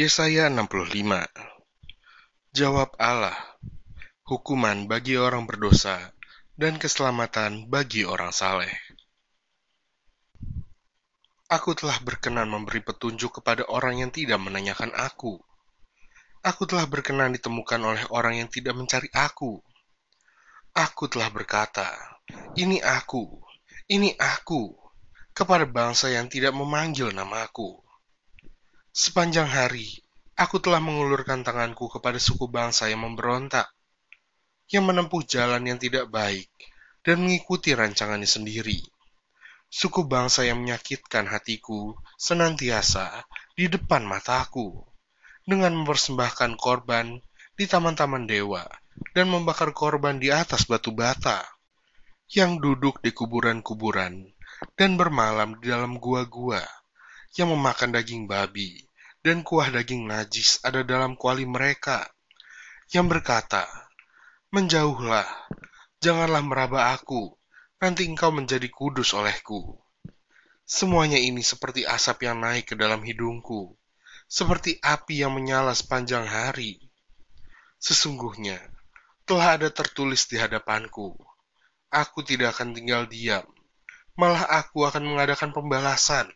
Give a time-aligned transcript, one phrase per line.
[0.00, 0.96] Yesaya 65
[2.56, 3.36] Jawab Allah,
[4.24, 6.16] hukuman bagi orang berdosa
[6.56, 8.72] dan keselamatan bagi orang saleh.
[11.52, 15.36] Aku telah berkenan memberi petunjuk kepada orang yang tidak menanyakan aku.
[16.48, 19.60] Aku telah berkenan ditemukan oleh orang yang tidak mencari aku.
[20.80, 21.92] Aku telah berkata,
[22.56, 23.36] ini aku,
[23.92, 24.72] ini aku,
[25.36, 27.89] kepada bangsa yang tidak memanggil namaku.
[28.90, 29.86] Sepanjang hari,
[30.34, 33.70] aku telah mengulurkan tanganku kepada suku bangsa yang memberontak,
[34.66, 36.50] yang menempuh jalan yang tidak baik,
[37.06, 38.82] dan mengikuti rancangannya sendiri.
[39.70, 43.22] Suku bangsa yang menyakitkan hatiku senantiasa
[43.54, 44.82] di depan mataku,
[45.46, 47.22] dengan mempersembahkan korban
[47.54, 48.66] di taman-taman dewa,
[49.14, 51.46] dan membakar korban di atas batu bata,
[52.34, 54.34] yang duduk di kuburan-kuburan,
[54.74, 56.66] dan bermalam di dalam gua-gua
[57.38, 58.89] yang memakan daging babi,
[59.20, 62.08] dan kuah daging najis ada dalam kuali mereka,
[62.92, 63.68] yang berkata,
[64.50, 65.28] Menjauhlah,
[66.02, 67.36] janganlah meraba aku,
[67.78, 69.78] nanti engkau menjadi kudus olehku.
[70.66, 73.78] Semuanya ini seperti asap yang naik ke dalam hidungku,
[74.26, 76.78] seperti api yang menyala sepanjang hari.
[77.78, 78.58] Sesungguhnya,
[79.22, 81.14] telah ada tertulis di hadapanku,
[81.90, 83.46] aku tidak akan tinggal diam,
[84.18, 86.30] malah aku akan mengadakan pembalasan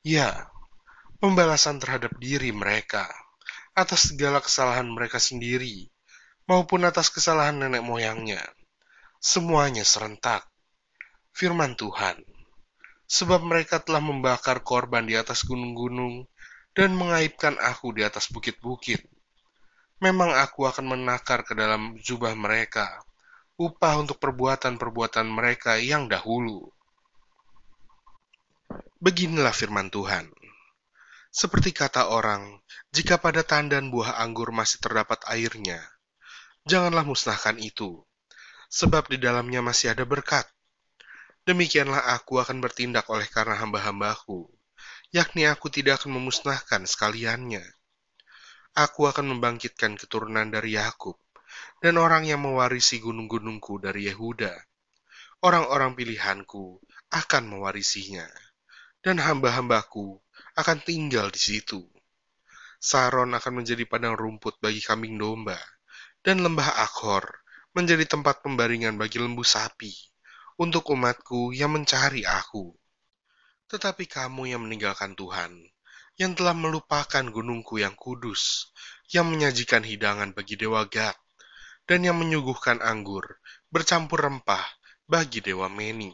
[0.00, 0.48] Ya,
[1.20, 3.04] pembalasan terhadap diri mereka
[3.76, 5.92] atas segala kesalahan mereka sendiri
[6.48, 8.40] maupun atas kesalahan nenek moyangnya.
[9.20, 10.48] Semuanya serentak.
[11.36, 12.24] Firman Tuhan.
[13.04, 16.24] Sebab mereka telah membakar korban di atas gunung-gunung
[16.72, 19.04] dan mengaibkan aku di atas bukit-bukit.
[20.00, 23.04] Memang aku akan menakar ke dalam jubah mereka,
[23.60, 26.72] upah untuk perbuatan-perbuatan mereka yang dahulu
[29.00, 30.28] Beginilah firman Tuhan.
[31.30, 32.58] Seperti kata orang,
[32.90, 35.78] jika pada tandan buah anggur masih terdapat airnya,
[36.66, 38.02] janganlah musnahkan itu,
[38.66, 40.42] sebab di dalamnya masih ada berkat.
[41.46, 44.50] Demikianlah aku akan bertindak oleh karena hamba-hambaku,
[45.14, 47.62] yakni aku tidak akan memusnahkan sekaliannya.
[48.74, 51.14] Aku akan membangkitkan keturunan dari Yakub
[51.78, 54.50] dan orang yang mewarisi gunung-gunungku dari Yehuda.
[55.46, 56.82] Orang-orang pilihanku
[57.14, 58.26] akan mewarisinya
[59.00, 60.18] dan hamba-hambaku
[60.58, 61.82] akan tinggal di situ.
[62.80, 65.60] Saron akan menjadi padang rumput bagi kambing domba,
[66.24, 67.44] dan lembah Akhor
[67.76, 69.92] menjadi tempat pembaringan bagi lembu sapi,
[70.56, 72.72] untuk umatku yang mencari aku.
[73.70, 75.54] Tetapi kamu yang meninggalkan Tuhan,
[76.18, 78.72] yang telah melupakan gunungku yang kudus,
[79.08, 81.16] yang menyajikan hidangan bagi dewa Gad,
[81.88, 83.40] dan yang menyuguhkan anggur
[83.72, 84.62] bercampur rempah
[85.08, 86.12] bagi dewa Meni.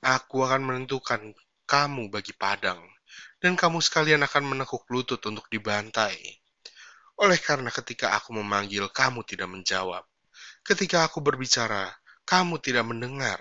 [0.00, 1.36] Aku akan menentukan
[1.68, 2.80] kamu bagi padang,
[3.40, 6.40] dan kamu sekalian akan menekuk lutut untuk dibantai.
[7.20, 10.04] Oleh karena ketika aku memanggil, kamu tidak menjawab.
[10.64, 11.92] Ketika aku berbicara,
[12.24, 13.40] kamu tidak mendengar.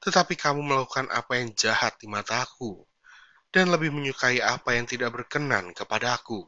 [0.00, 2.80] Tetapi kamu melakukan apa yang jahat di mataku,
[3.52, 6.46] dan lebih menyukai apa yang tidak berkenan kepadaku.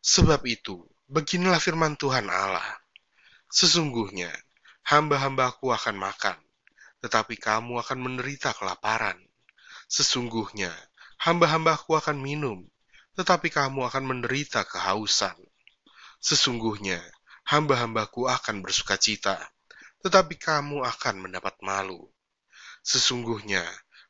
[0.00, 2.64] Sebab itu, beginilah firman Tuhan Allah.
[3.52, 4.32] Sesungguhnya,
[4.88, 6.38] hamba-hambaku akan makan,
[7.04, 9.20] tetapi kamu akan menderita kelaparan.
[9.90, 10.70] Sesungguhnya,
[11.20, 12.64] hamba-hambaku akan minum,
[13.12, 15.36] tetapi kamu akan menderita kehausan.
[16.16, 16.96] Sesungguhnya,
[17.44, 19.36] hamba-hambaku akan bersuka cita,
[20.00, 22.08] tetapi kamu akan mendapat malu.
[22.80, 23.60] Sesungguhnya,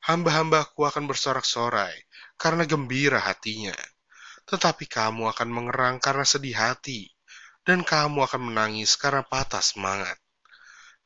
[0.07, 1.99] hamba-hambaku akan bersorak-sorai
[2.39, 3.75] karena gembira hatinya,
[4.47, 7.11] tetapi kamu akan mengerang karena sedih hati,
[7.67, 10.15] dan kamu akan menangis karena patah semangat.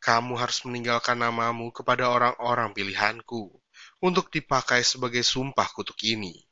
[0.04, 3.63] Kamu harus meninggalkan namamu kepada orang-orang pilihanku,
[4.04, 6.44] untuk dipakai sebagai sumpah kutuk ini.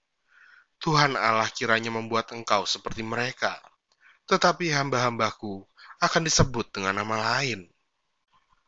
[0.83, 3.55] Tuhan Allah kiranya membuat engkau seperti mereka,
[4.27, 5.63] tetapi hamba-hambaku
[6.03, 7.71] akan disebut dengan nama lain.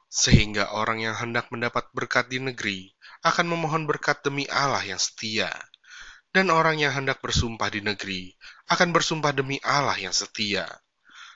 [0.06, 2.94] Sehingga orang yang hendak mendapat berkat di negeri
[3.26, 5.50] akan memohon berkat demi Allah yang setia,
[6.30, 8.30] dan orang yang hendak bersumpah di negeri
[8.70, 10.70] akan bersumpah demi Allah yang setia.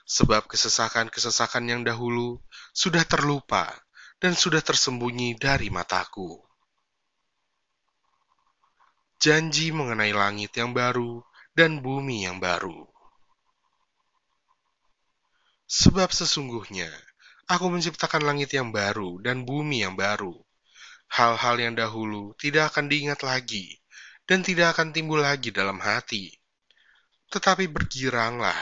[0.08, 2.38] Sebab kesesakan-kesesakan yang dahulu
[2.70, 3.68] sudah terlupa
[4.22, 6.47] dan sudah tersembunyi dari mataku
[9.18, 12.86] janji mengenai langit yang baru dan bumi yang baru.
[15.66, 16.86] Sebab sesungguhnya
[17.50, 20.38] aku menciptakan langit yang baru dan bumi yang baru.
[21.10, 23.82] Hal-hal yang dahulu tidak akan diingat lagi
[24.30, 26.30] dan tidak akan timbul lagi dalam hati.
[27.34, 28.56] Tetapi bergiranglah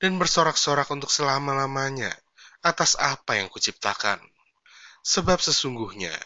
[0.00, 2.08] dan bersorak-sorak untuk selama-lamanya
[2.64, 4.16] atas apa yang kuciptakan.
[5.04, 6.16] Sebab sesungguhnya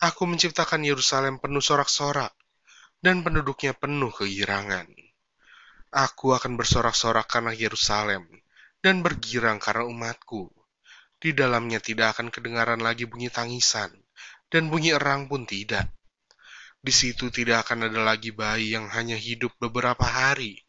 [0.00, 2.37] aku menciptakan Yerusalem penuh sorak-sorak
[2.98, 4.90] dan penduduknya penuh kegirangan.
[5.88, 8.28] Aku akan bersorak-sorak karena Yerusalem
[8.84, 10.50] dan bergirang karena umatku.
[11.18, 13.90] Di dalamnya tidak akan kedengaran lagi bunyi tangisan,
[14.46, 15.90] dan bunyi erang pun tidak.
[16.78, 20.62] Di situ tidak akan ada lagi bayi yang hanya hidup beberapa hari,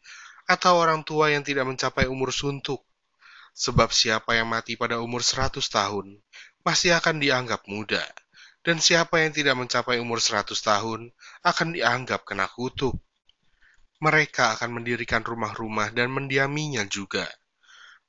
[0.50, 2.82] atau orang tua yang tidak mencapai umur suntuk.
[3.54, 6.18] Sebab siapa yang mati pada umur seratus tahun,
[6.66, 8.02] pasti akan dianggap muda.
[8.60, 11.12] Dan siapa yang tidak mencapai umur seratus tahun,
[11.44, 12.96] akan dianggap kena kutuk.
[14.00, 17.28] Mereka akan mendirikan rumah-rumah dan mendiaminya juga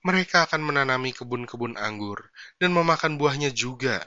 [0.02, 4.02] mereka akan menanami kebun-kebun anggur dan memakan buahnya juga.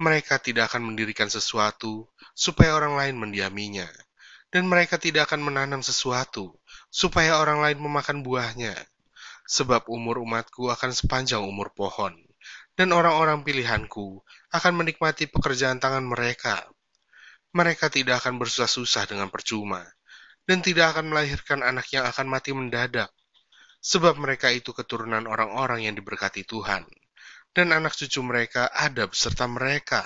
[0.00, 3.84] Mereka tidak akan mendirikan sesuatu supaya orang lain mendiaminya,
[4.48, 6.56] dan mereka tidak akan menanam sesuatu
[6.88, 8.72] supaya orang lain memakan buahnya.
[9.44, 12.16] Sebab umur umatku akan sepanjang umur pohon,
[12.78, 14.22] dan orang-orang pilihanku
[14.54, 16.66] akan menikmati pekerjaan tangan mereka.
[17.50, 19.82] Mereka tidak akan bersusah-susah dengan percuma,
[20.46, 23.10] dan tidak akan melahirkan anak yang akan mati mendadak
[23.80, 26.84] sebab mereka itu keturunan orang-orang yang diberkati Tuhan,
[27.56, 30.04] dan anak cucu mereka ada beserta mereka.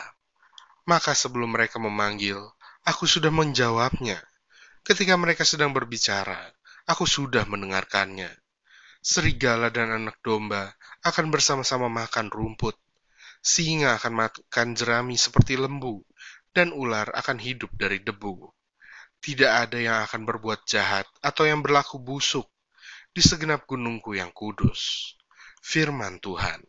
[0.86, 2.38] Maka sebelum mereka memanggil,
[2.86, 4.22] aku sudah menjawabnya.
[4.84, 6.38] Ketika mereka sedang berbicara,
[6.86, 8.30] aku sudah mendengarkannya.
[9.04, 10.72] Serigala dan anak domba
[11.04, 12.74] akan bersama-sama makan rumput.
[13.44, 16.00] Singa akan makan jerami seperti lembu,
[16.56, 18.48] dan ular akan hidup dari debu.
[19.20, 22.48] Tidak ada yang akan berbuat jahat atau yang berlaku busuk
[23.12, 25.12] di segenap gunungku yang kudus.
[25.60, 26.60] Firman Tuhan.